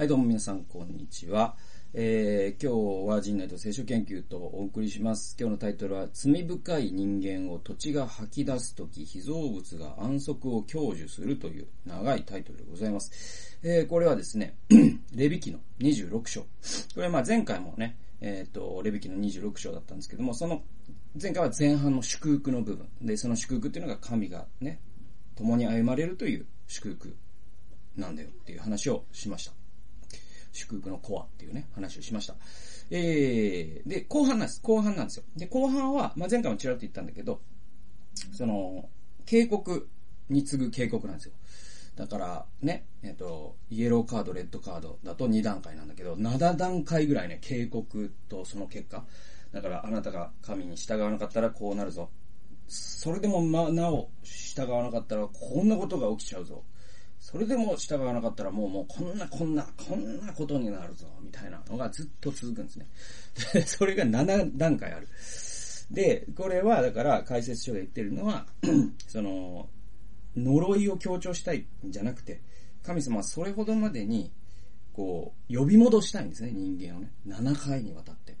[0.00, 1.56] はい、どうも皆さん、こんにちは。
[1.92, 5.36] えー、今日は陣内と聖書研究とお送りします。
[5.38, 13.58] 今日のタイトルは、罪深い人間を土地が吐き出すとき、被造物が安息を享受するという長いタイトルでございます。
[13.62, 14.54] えー、これはですね、
[15.14, 16.40] レビ記の26章。
[16.40, 16.46] こ
[16.96, 20.62] れはまあ前回もね、えっ、と、レビ記の26章だったんですけども、その
[21.20, 22.88] 前回は前半の祝福の部分。
[23.02, 24.80] で、その祝福っていうのが神がね、
[25.36, 27.14] 共に歩まれるという祝福
[27.98, 29.59] なんだよっていう話をしました。
[30.52, 32.34] 祝福のコアっていうね、話をしました。
[32.90, 34.60] えー、で、後半なんです。
[34.62, 35.24] 後半なんですよ。
[35.36, 37.40] で、後半は、まあ、前回もちらっと言ったんだけど、
[38.32, 38.88] その、
[39.26, 39.88] 警告
[40.28, 41.32] に次ぐ警告なんですよ。
[41.96, 49.04] だから、ね、えっ、と、イエローカード、レッドカードだと2段階なんだけど、7段階ぐらいね、警告とその結果。
[49.52, 52.10] だから、あなたが神に従わなかったらこうなるぞ。
[52.68, 56.64] それでも、ま、なお、従わなかったらこんなことが起きちゃうぞ。
[57.20, 62.86] それでも従わなかったらもうもうこんなこんなこんなことになるぞみたいなのがずっと続くんですね。
[63.52, 65.06] で それが7段階ある。
[65.90, 68.46] で、これはだから解説書が言ってるのは、
[69.08, 69.68] その、
[70.36, 72.40] 呪いを強調したいんじゃなくて、
[72.82, 74.30] 神様はそれほどまでに、
[74.92, 77.10] こう、呼び戻したいんですね、人間をね。
[77.26, 78.36] 7回にわたって。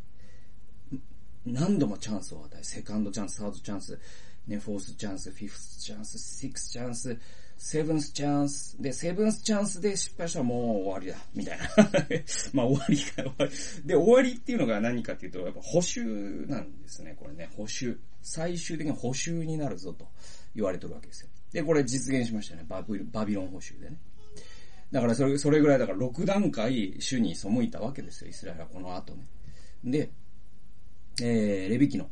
[1.44, 3.98] 何度もチャンスを与え、セカンドチャンス、サードチャンス、
[4.46, 7.18] ね、フォースチャンス、フィフスチャンス、シックスチャンス、
[7.62, 8.80] セブンスチャンス。
[8.80, 11.14] で、セブンスチャンスで失敗したらもう終わりだ。
[11.34, 11.64] みたいな。
[12.54, 13.86] まあ終わりか終わり。
[13.86, 17.14] で、終わりっていうのが何かっていうと、やっぱ補修なんですね。
[17.20, 18.00] これね、補修。
[18.22, 20.08] 最終的に補修になるぞと
[20.54, 21.28] 言われてるわけですよ。
[21.52, 22.64] で、これ実現しましたね。
[22.66, 23.98] バビバビロン補修でね。
[24.90, 28.30] だからそれ、それぐらいだから6段階主に背いたわけですよ。
[28.30, 29.28] イスラエルはこの後ね。
[29.84, 30.10] で、
[31.20, 32.08] えー、レビ記の、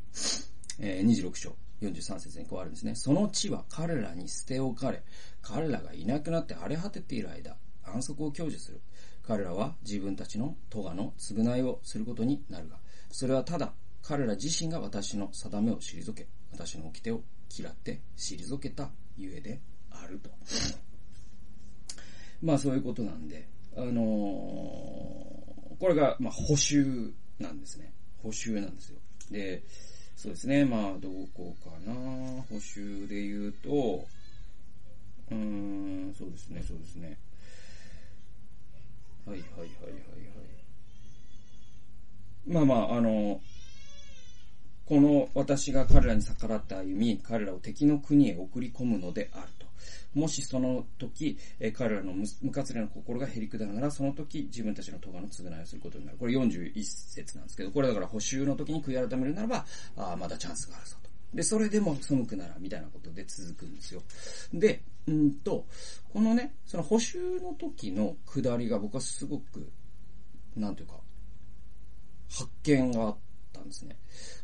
[0.78, 1.56] えー、26章。
[1.80, 2.94] 43節にこうあるんですね。
[2.94, 5.02] その地は彼らに捨て置かれ、
[5.48, 8.80] 彼らがいなくなって荒れ果てている間、安息を享受する。
[9.26, 12.76] 彼らは自分たちの咎の償いをすることになるが、
[13.10, 17.22] それはただ彼ら自身が私の定めを退け、私の掟を
[17.56, 19.60] 嫌って退けたゆえで
[19.90, 20.30] あると。
[22.42, 23.94] まあそういうことなんで、あのー、
[25.78, 27.92] これが、まあ補修なんですね。
[28.22, 28.98] 補修なんですよ。
[29.30, 29.62] で、
[30.16, 30.64] そうですね。
[30.64, 32.42] まあ、どこかな。
[32.50, 34.04] 補修で言うと、
[35.30, 37.18] うーん、そうですね、そうですね。
[39.26, 39.98] はいはいはいはいはい。
[42.46, 43.40] まあまあ、あの、
[44.86, 49.68] この私が彼らに逆らって歩み、彼らを敵の国へ送り込むのであると。
[50.14, 56.16] もしその時、え彼らの無活れの心が減り下るなら、その時自分たちの咎の償いをすることになる。
[56.18, 59.66] これ41節なんですけど、これだから補修の時に悔い改めるならば、
[59.96, 61.07] あまだチャンスがあるぞと。
[61.32, 64.02] で、それでも背くなら、みたいなことで続くんですよ。
[64.52, 65.66] で、うんと、
[66.12, 69.70] このね、その補修の時の下りが僕はすごく、
[70.56, 70.94] なんていうか、
[72.30, 73.16] 発見があっ
[73.52, 73.96] たんですね。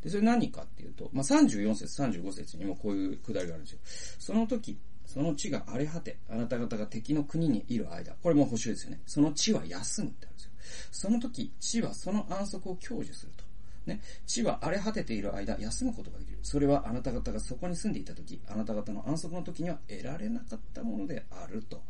[0.03, 3.79] で、それ何かっていうと、まあ、34節、35節にもこういう下りがあるんですよ。
[4.19, 9.01] その時、その地が荒れ果て、あなた方が敵の国にいる間、これも補修ですよね。
[9.07, 10.51] その地は休むってあるんですよ。
[10.93, 13.44] その時、地はその安息を享受すると。
[13.87, 14.01] ね。
[14.27, 16.39] 地は荒れ果てている間、休むことができる。
[16.43, 21.83] それはあなた方がそこに住んでいた時、あなた方の安息の時には得られなかったものであると。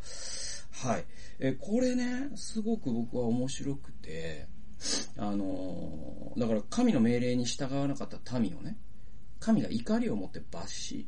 [0.71, 1.05] はい。
[1.39, 4.47] え、これね、すごく僕は面白くて、
[5.17, 8.77] あのー、だから神の命令に従わなかった民をね、
[9.41, 11.07] 神が怒りを持って罰し、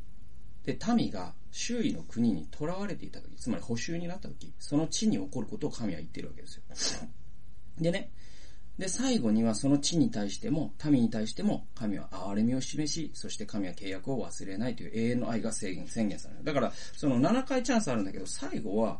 [0.63, 7.07] で、民が周囲の国に囚われていた時、つまり補修になった時、その地に起こることを神は言っているわけですよ。
[7.79, 8.11] でね、
[8.77, 16.43] で、最後にはその地に対しても、民に対しても、神は憐れみを示し、そして神は契約を忘れないという永遠の愛が制限、宣言される。
[16.43, 18.99] だから、その7回チャンスあるんだけど、最後は、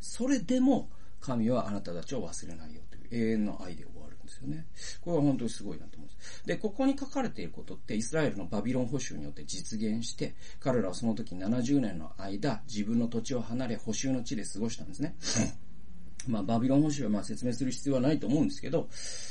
[0.00, 0.88] それでも、
[1.20, 4.66] 神はあなたたちを忘れないよという永遠の愛で終わるんですよね。
[5.00, 6.46] これは本当にすごいなと思うんです。
[6.46, 15.16] で、ここに書かれていることって、イスラエルのバビロン保守によって実現して、彼らはその時70年の間、自分の土地を離れ、補修の地で過ごしたんですね。
[16.26, 18.88] まあ、バビロン保守はまあ説明する必要はないと思うんですけど、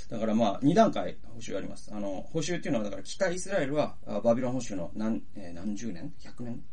[0.09, 1.91] だからまあ、2段階補修あります。
[1.93, 6.63] あの、補修っていうのは、だから北イスラエルは、バビロン保守の何、えー、何十年 ?100 年？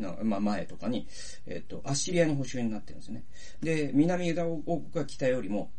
[0.00, 1.06] の、まあ、前とかに、
[1.46, 3.24] えっ、ー、と、アッシリアに補修になってるんですね。
[3.62, 5.70] で、南ユダ王国が北よりも、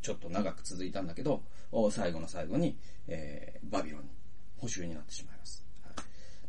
[0.00, 1.42] ちょっと長く続いたんだけど、
[1.90, 2.76] 最後の最後に、
[3.08, 4.08] えー、バビロンに
[4.58, 5.64] 補修になってしまいます。
[5.84, 5.90] は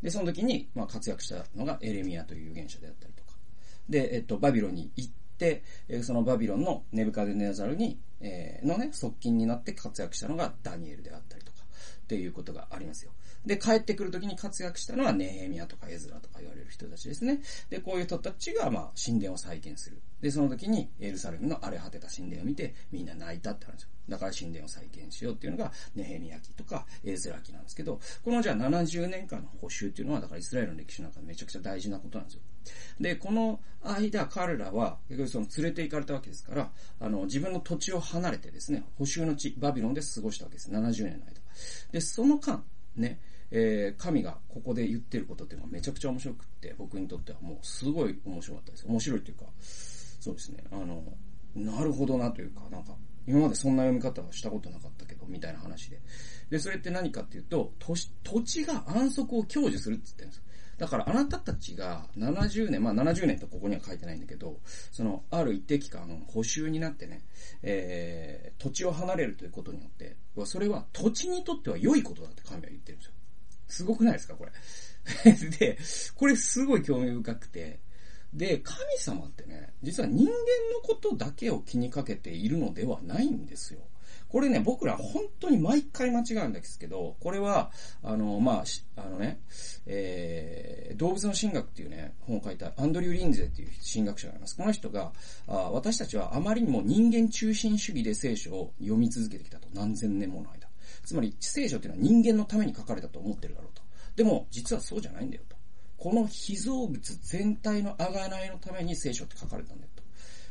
[0.00, 3.30] い、で、その時に、まあ、活躍したのがエレミアという預言者であったりとか。
[3.88, 5.23] で、えっ、ー、と、バビロンに行って、
[6.02, 11.58] そのバビロンのネブカデネザルに、え、のね、側近になって活躍したのがダニエルであったりとか、
[12.04, 13.12] っていうことがありますよ。
[13.46, 17.40] で、帰ってくる時に活躍したのはネヘミヤとかエズラとか言われる人たちですね。
[17.70, 20.00] で、こういう人たちが、まあ、神殿を再建する。
[20.20, 32.40] で、その時にエルサレムの荒れ果てた神殿を見て、みんな泣いたって話だから神殿を再建しようっていうのが、ネヘミヤ記とかエズラ記なんですけど、このじゃあ70年間の補修っていうのは、だからイスラエルの歴史の中でめちゃくちゃ大事なことなんですよ。
[33.00, 36.70] で、この間、彼らは、結局その連れて行かれたわけですから、
[37.00, 40.70] あの、自分の土地を離れてですね、補修の地、バビロンで過ごしたわけです。
[40.70, 41.32] 70年の間。
[41.92, 42.62] で、その間、
[42.96, 43.20] ね、
[43.56, 48.86] えー、神がここで言ってることっていうのはめちゃくちゃ面白くって、僕にとってはもうすごい面白かったです。
[48.88, 51.04] 面白いというか、そうですね、あの、
[51.54, 52.96] なるほどなというか、なんか、
[53.28, 56.00] 今までそんな読み方はしたことなかったけど、みたいな話で。
[56.50, 60.42] で、それって何かっていうと、土地が安息を享受するって言ってるんです。
[60.76, 64.58] だからあなたたちが70年、まあ70年とここには書いてないんだけど、
[64.90, 67.22] その、ある一定期間補修になってね、
[67.62, 73.14] えー、土地を離れるということによって、それは土地にとっては良いことだって神は言ってるんですよ。
[73.68, 74.44] すごくないですかこ
[75.24, 75.32] れ？
[75.58, 75.78] で、
[76.14, 77.80] これすごい興味深くて、
[78.32, 80.34] で、神様ってね、実は人間の
[80.82, 83.80] ことだけを気にかけているのではないんですよ。
[84.28, 87.70] これね、僕ら本当に毎回間違うんですけど、これは、
[88.02, 88.64] あの、ま
[88.96, 89.38] あ、あのね、
[89.86, 94.56] えー、動物の神学っていうね、本を書いたアンドリュー・リンゼっていう神学者がいます。
[94.56, 95.12] この人が、
[95.46, 99.68] あ私たちはあまりにも人間中心主義で聖書を読み続けてきたと。
[99.72, 100.63] 何千年もの間。
[101.04, 103.82] つまり、聖書っていうのは人間のために書かれたと思ってるだろうと。
[104.16, 105.56] でも、実はそうじゃないんだよと。
[105.96, 110.02] この被造物全体の贖いのために聖書って書かれたんだよと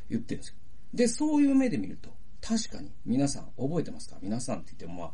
[0.09, 0.55] 言ってるんですよ。
[0.93, 2.09] で、そういう目で見ると、
[2.41, 4.17] 確かに皆さん覚えてますか？
[4.21, 5.11] 皆さんって言っても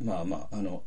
[0.00, 0.82] まあ、まあまあ、あの、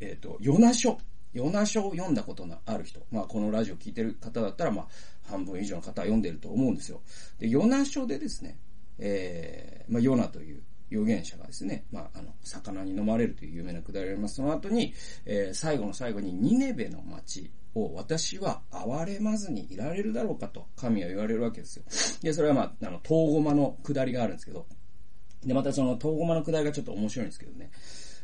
[0.00, 0.98] えっ、ー、と、ヨナ書。
[1.32, 3.04] ヨナ書を読んだことのある人。
[3.10, 4.86] まあ、このラジオ聞いてる方だったら、まあ、
[5.24, 7.00] 半分以上の方は読んでると思うんですよ。
[7.40, 8.58] で、ヨナ書でですね、
[8.98, 10.62] えー、まあ、ヨナという
[10.94, 14.36] 預言者がですね、まあ、あの、魚に飲まれるという有名なくだりがあります。
[14.36, 14.94] その後に、
[15.26, 21.84] えー、最後の最後にニネベの町を私は憐れまずにいられるだろうかと神は言われるわけですよ。
[22.22, 24.66] で、それはまあ、あの、トウゴマの下りがあるんですけど、
[25.44, 27.70] で、またそのトウゴマの下りがちょっと面白いんですけどね。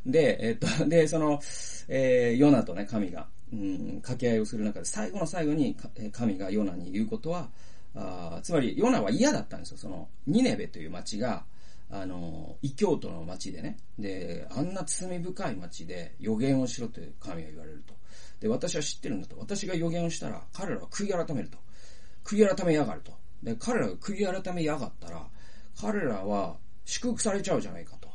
[0.06, 1.40] で、えっと、で、その、
[1.88, 5.76] えー、ヨナとね、神が、うん、掛け合いをする中で、最後の最後に
[6.12, 7.50] 神がヨナに言うことは、
[7.94, 9.76] あつまり、ヨナは嫌だったんですよ。
[9.76, 11.44] その、ニネベという町が、
[11.90, 17.94] あの、異教徒の町でね、で、あんな罪深い町で予言をしろって神が言われると。
[18.40, 19.36] で、私は知ってるんだと。
[19.38, 21.58] 私が予言をしたら、彼らは悔い改めると。
[22.24, 23.12] 悔い改めやがると。
[23.42, 25.26] で、彼らが悔い改めやがったら、
[25.80, 28.08] 彼らは祝福されちゃうじゃないかと。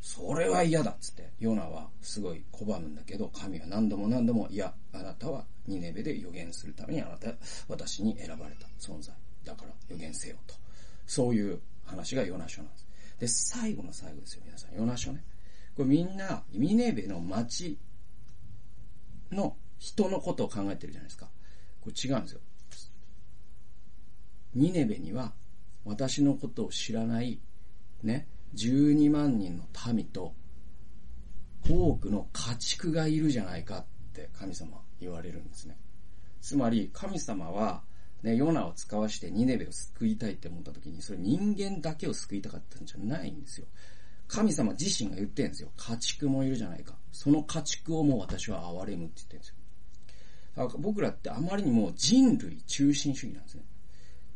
[0.00, 7.32] それは嫌だっつって、ヨナはすごい拒むんだけど、神は何度も何度も、いや、あなたはニネベで予言するためにあなた、
[7.68, 9.14] 私に選ばれた存在。
[9.44, 10.54] だから予言せよと。
[11.06, 12.89] そういう話がヨナ書なんです。
[13.20, 14.74] で、最後の最後ですよ、皆さん。
[14.74, 15.22] ヨナ書ね。
[15.76, 17.78] これみんな、ミネベの町
[19.30, 21.28] の人のことを考えてるじゃないですか。
[21.80, 22.40] これ違うんですよ。
[24.54, 25.32] ニネベには
[25.84, 27.38] 私のことを知らない、
[28.02, 28.26] ね、
[28.56, 30.34] 12万人の民と
[31.68, 35.76] 多くの家畜がいるじゃないかって神様は言われるんですね。
[36.40, 37.82] つまり神様は
[38.22, 43.66] ね、ヨナを使わしてニネベを救いたいって思った時に、それ人間だけを救いたかったんじゃないんですよ。
[44.28, 45.70] 神様自身が言ってるんですよ。
[45.76, 46.94] 家畜もいるじゃないか。
[47.12, 49.54] その家畜をもう私は憐れむって言ってるんですよ。
[50.56, 53.64] だから僕らってあまりにも人類中心主義なんですね。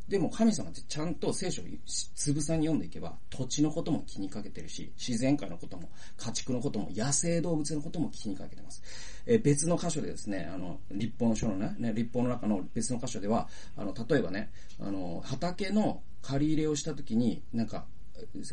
[0.09, 5.89] でも神様ってちゃんと聖書をつぶさに読んでいけば、土地のことも気にかけてるし、自然界のことも、
[6.19, 8.83] 家畜のことも、野生動物のことも気にかけてます。
[9.27, 14.51] え、別の箇所でですね、あの、立法の書のね、ね立法の中の別の箇所では、あの、例えばね、
[14.81, 17.87] あの、畑の借り入れをした時に、なんか、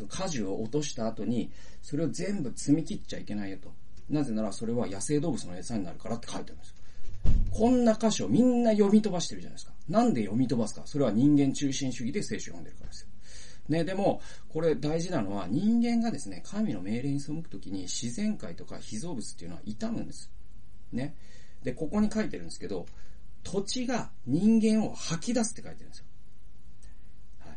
[0.08, 1.50] 果樹を落とした後に、
[1.82, 3.72] それを全部積み切っちゃいけないよと。
[4.10, 6.74] なぜならそれは野生動物の餌になるからって書いてあるんですよ。
[7.52, 9.72] こんな箇所みんな読み飛ばしてるじゃないですか。
[9.88, 13.08] なんで読み飛ばすかそれは人間中心主義で聖書を読んでるからですよ。
[13.68, 20.30] ね、でも、これ大事なのは人間がですね、神の命令に背くときに自然界とか被造物っていうのは傷むんです。
[20.92, 21.16] ね。
[21.62, 22.86] で、ここに書いてるんですけど、
[23.42, 26.04] 土地が人間を吐き出すって書いてるんですよ。
[27.40, 27.56] はい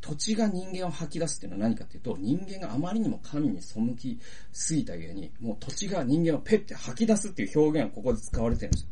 [0.00, 4.20] 土地が人間を吐き出すっていうのは何かっていうと、人間があまりにも神に背き
[4.52, 8.88] すぎたゆえに、もう土地が人間をペッて吐き出すっていう表現がここで使われてるんですよ。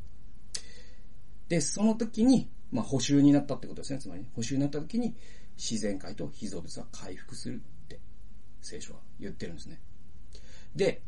[1.49, 3.99] で、その時に、まあ、補修になったってことですね。
[3.99, 5.15] つまり、補修になった時に、
[5.59, 8.01] 自然界と被造物は回復するって、
[8.63, 9.83] 聖書は言ってるんですね。
[10.75, 11.03] で、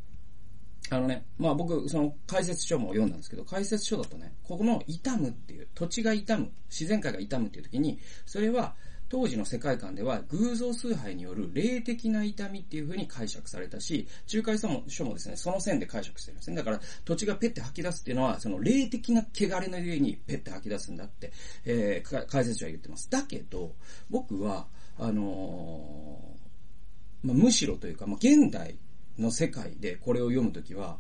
[0.90, 8.74] あのね、まあ僕、その解説書も読んだんですけど、解説書だとね、ここの傷むっていう、土地が傷む、自然界が傷むっていう時に、それは、
[9.08, 16.56] 当時の世界観では偶像崇拝による霊的な痛みっていう風に解釈されたし、仲介書も書もですね、その線で解釈してるんですね。
[16.56, 21.32] だから土地がペッて吐き出すっていうのは、その霊的な汚れの上にペッて吐き出すんだって、
[21.64, 23.08] えー、解説者は言ってます。
[23.10, 23.74] だけど、
[24.10, 24.66] 僕は、
[24.98, 28.76] あのー、まあ、むしろというか、まあ、現代
[29.18, 30.98] の世界でこれを読むときは、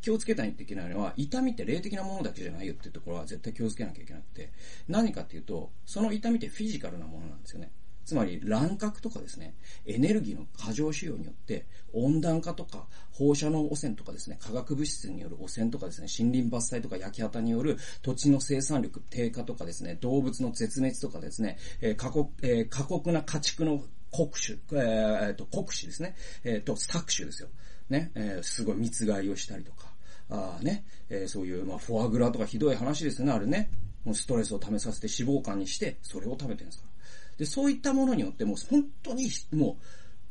[0.00, 4.52] 気をつけないといけないのは、痛みって霊的なものだけじゃないよっていうところは絶対気をつけなきゃいけなくて、
[4.88, 7.72] 何かっていうと、その痛みってフィジカルなものなんですよね。
[8.06, 23.82] つまり乱獲とかですね、エネルギーの過剰使用によって、温暖化とか、放射能汚染とかですね、化学物質による汚染とかですね、森林伐採とか焼き畑による土地の生産力低下とかですね、動物の絶滅とかですね、えー、過酷、えー、過酷な家畜の
[24.16, 27.50] 酷種、えー、と、酷使ですね、えー、と、搾取ですよ。
[27.90, 29.92] ね、えー、すごい密害をしたりとか、
[30.30, 33.68] あね、えー、そういう、まあ、フォアグラとかひどい話ですよね、あれね。
[34.04, 36.90] もうストレスを溜めさせて脂肪肝にして、それを食べてるんですから。
[37.36, 39.76] で、そういったものによってもう本当にも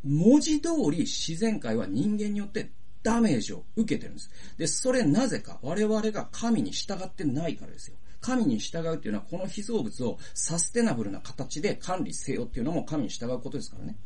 [0.03, 2.71] う、文字通り自然界は人間によって
[3.03, 4.31] ダメージを受けてるんです。
[4.57, 7.95] で、それなぜか我々が神に従ってないからですよ。
[8.25, 13.98] 神に従うっていうのはこの被造物をサステナブルな形で管理せよっていうのも神に従うことですからね。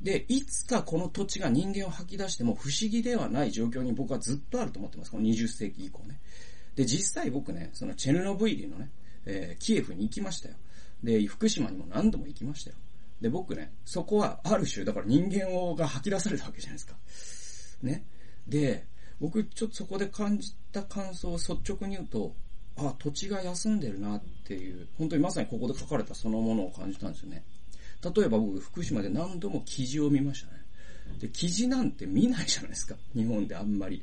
[0.00, 5.10] で、いつかこの土地が人間を吐き出しても不思議ではない状況に僕はずっとあると思ってます。
[5.10, 6.20] この20世紀以降ね。
[6.74, 8.90] で、実際僕ね、そのチェルノブイリのね、
[9.26, 10.54] えー、キエフに行きましたよ。
[11.02, 12.76] で、福島にも何度も行きましたよ。
[13.20, 16.96] で、僕ね、そこはある種、だから人間をが吐き出されたわけじゃないですか。
[17.82, 18.06] ね。
[18.46, 18.86] で、
[19.20, 22.34] 僕ちょっとそこで感じた感想を率直に言うと、
[22.76, 27.44] あ、土地が休んでるなっていう、本当にまさにここで書かれたそのものを感じたんですよね。
[28.02, 30.64] 例えば僕、福島で何度も記事を見ましたね。
[31.20, 32.96] で、記事なんて見ないじゃないですか。
[33.14, 34.02] 日本であんまり。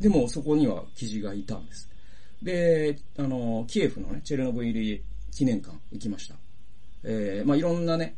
[0.00, 1.88] でも、そこには記事がいたんです。
[2.42, 6.34] で、あの、キエフのね、チェルノブイリ記念館行きました。
[7.04, 8.16] えー、まあいろんなね、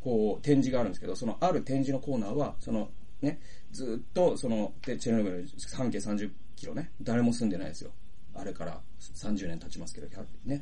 [0.00, 2.90] こう、展示があるんですけど、そのある展示のコーナーは、その、
[3.22, 3.40] ね、
[3.72, 7.90] ずっと、その、で、チェルノブイリ半径30キロね、誰も住んでないですよ。
[8.34, 10.08] あれから30年経ちますけど、
[10.44, 10.60] ね、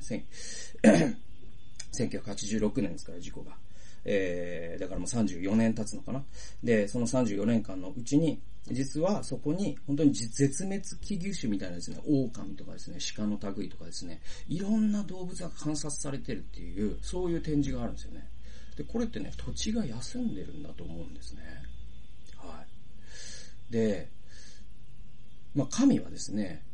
[1.93, 3.57] 1986年 ですから、事故が。
[4.05, 6.25] えー、だからもう34年経つのかな。
[6.63, 18.29] で、その34年間のうちに、実はそこに本当に絶滅危惧種みたいなですね、狼とかですね、鹿の類とかですね、いろんな動物が観察されてるっていう、そういう展示があるんですよね。
[18.77, 21.43] で、これってね、土地が休んでるんだと思うんですね。
[22.37, 22.65] は
[23.69, 23.73] い。
[23.73, 24.09] で、
[25.55, 26.65] まあ神はですね、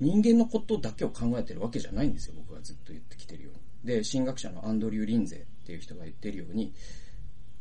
[0.00, 3.60] 人間のことだけを考えてるわけじゃないんですよ、僕はずっと言ってきてるように。
[3.84, 6.72] で、神学者のアンドリュー・リンゼっていう人が言ってるように、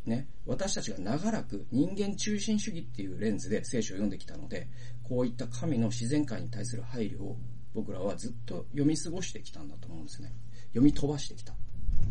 [0.05, 4.67] ね、私たちが長らく人間中心主義っていうレンズで聖書を読んできたので、
[5.03, 7.37] こういった神の自然界に対する配慮を
[7.73, 10.33] 僕らはずっと読み過ごしてきたんだと思うんですね。
[10.69, 11.53] 読み飛ばしてきた。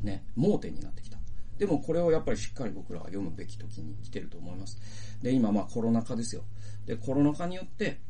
[0.02, 1.18] ね、盲点になってきた。
[1.58, 4.78] でもこれをやっぱりしっかり僕らは読むべき時に来てると思います。
[5.22, 6.44] で、今まあコロナ禍ですよ。
[6.86, 8.00] で、コロナ禍によって、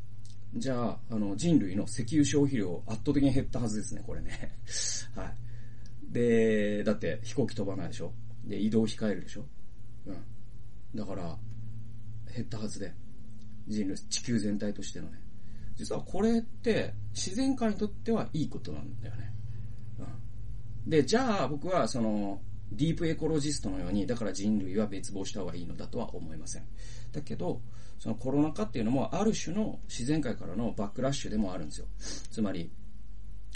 [0.54, 4.59] じゃあ、あの、人類の石油消費量圧倒的に減ったはずですね、これね。
[5.16, 6.12] はい。
[6.12, 8.12] で、だって飛行機飛ばないでしょ？
[8.44, 9.47] で、移動控えるでしょ？
[10.06, 10.16] うん。
[10.94, 11.38] だから、
[12.35, 12.92] 減ったはずで。
[13.68, 15.18] 人類、地球全体としてのね。
[15.76, 19.32] 実はこれって自然界にとってはいいことなんだよね。
[20.85, 20.90] うん。
[20.90, 22.42] で、じゃあ僕はその、
[22.73, 26.64] ディープエコロジストのように、だから人類は滅亡した方がいいのだとは思いません。
[27.12, 27.62] だけど、
[28.02, 31.87] そのコロナ禍っていうのもある種の自然界からのバックラッシュでもあるんですよ。
[32.32, 32.68] つまり、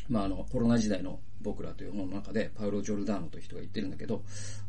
[0.09, 4.23] まあ、あの、コロナ時代の僕らという本の中で、パウロ・ジョルダーノという人が言ってるんだけど、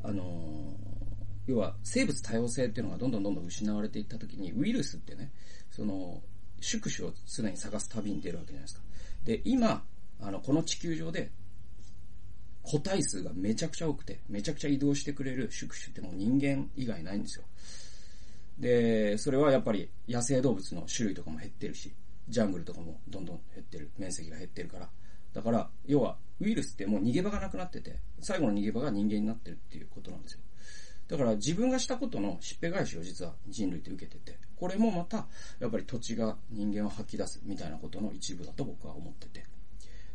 [0.03, 5.31] あのー、要は生物多様性っていうのがどんどんどんどん失われていった時に、ウイルスってね、
[5.69, 6.23] その、
[6.59, 8.81] 宿主を常に探す旅に出るわけじゃないですか。
[9.25, 9.83] で、今、
[10.19, 11.29] あの、この地球上で、
[12.63, 17.45] 個体数がめちゃくちゃ多くて、めちゃくちゃ移動してくれる宿主ってもう人間以外ないんですよ。
[18.59, 21.93] で、それはやっぱり野生動物の種類とかも減ってるし、
[22.27, 24.89] ジャングルとかもどんどん減ってる、面積が減ってるから。
[25.33, 30.39] だから、要は、ウイルスってもう逃げ場がなくなってて、最後の逃げ場が人間になってるっていうことなんですよ。
[31.07, 35.27] だから自分がしたことのしっぺ返しを実は人類って受けてて、これもまた、
[35.59, 39.45] やっぱり土地が人間を吐き出すみたいなことの一部だと僕は思ってて。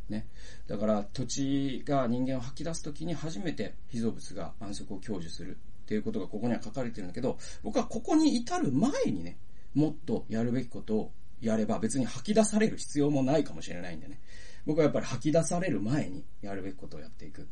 [0.08, 0.26] ね。
[0.66, 5.58] だから土地が人間を吐き出すときに初めて被造物が安息を享受する
[5.92, 9.36] っていうことがここには書かれてるんだけど、僕はここに至る前にね、
[9.74, 14.22] もっとやるべきことをやれば別に吐き出される必要もないかもしれないんでね。
[14.64, 17.46] 僕はやっぱり吐き出される前にやるべきことをやっていく。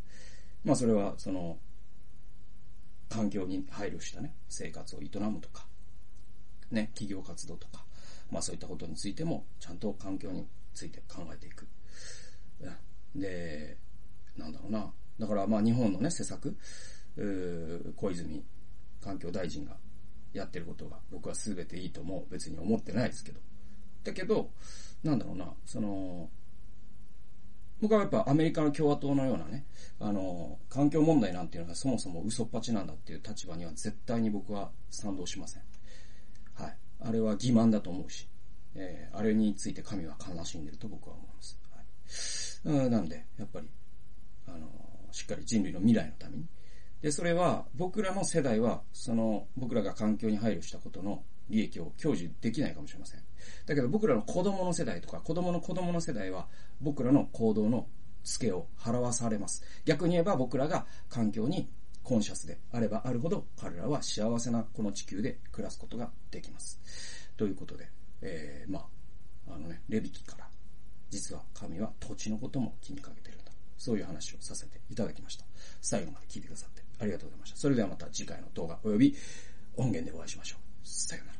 [0.64, 1.58] まあそれはその、
[3.10, 5.66] 環境に配慮したね、生活を営むとか、
[6.70, 7.84] ね、企業活動とか、
[8.30, 11.68] まあそういったことについても、ちゃんと環境について考えていく。
[13.14, 13.76] で、
[14.38, 16.56] なんだろうな、だからまあ日本のね、施策、
[17.96, 18.44] 小泉
[19.00, 19.76] 環境大臣が
[20.32, 23.40] やってることが僕は全ていいとも別に思ってないですけど。
[24.04, 24.50] だけど、
[25.02, 26.30] なんだろうな、その、
[27.80, 29.64] 僕はやっぱアメリカの共和党のようなね、
[29.98, 35.62] あの、環境問題なんていうのがそもそも嘘っぱちなんだっていう立場には絶対に僕は賛同しません。
[36.54, 36.76] はい。
[37.00, 38.28] あれは欺瞞だと思うし、
[38.74, 41.58] えー、あれについて神は悲しんでると僕は思います。
[41.70, 42.84] はい。
[42.84, 43.68] うん、なんで、やっぱり、
[44.46, 44.68] あの、
[45.10, 46.44] しっかり人類の未来のために。
[47.02, 53.20] で、それは僕らの世代は、その、僕らが環境に配慮したことの利益を享受できないかもしれません。
[53.66, 56.46] だけど僕らの子供の世代とか、子供の子供の世代は、
[56.80, 57.86] 僕らの行動の
[58.24, 59.62] 付けを払わされます。
[59.84, 61.70] 逆に言えば僕らが環境に
[62.02, 66.80] コンシャスであればあるほど、彼らは幸せなこの地球で暮らすことができます。
[67.36, 67.88] ということで、
[68.20, 68.86] えー、ま
[69.48, 70.46] あ、あのね、レビキから、
[71.08, 73.52] 実は神は土地のことも気にかけてるんだ。
[73.78, 75.46] そういう話をさせていただきました。
[75.80, 77.56] 最後まで聞いてくださってありがとうございました。
[77.56, 79.16] それではまた次回の動画及び
[79.76, 80.86] 音源でお会いしましょう。
[80.86, 81.39] さよなら。